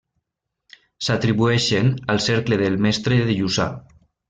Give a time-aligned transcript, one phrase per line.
[1.07, 3.71] S’atribueixen al cercle del Mestre de Lluçà.